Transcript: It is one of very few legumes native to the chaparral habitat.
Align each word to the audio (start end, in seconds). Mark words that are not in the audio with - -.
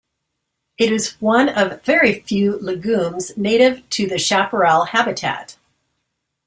It 0.79 0.91
is 0.91 1.11
one 1.21 1.47
of 1.47 1.83
very 1.83 2.21
few 2.21 2.57
legumes 2.57 3.37
native 3.37 3.87
to 3.91 4.07
the 4.07 4.17
chaparral 4.17 4.85
habitat. 4.85 5.57